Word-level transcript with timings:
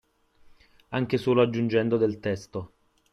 Anche 0.89 1.17
solo 1.19 1.43
aggiungendo 1.43 1.95
del 1.97 2.19
testo 2.19 2.71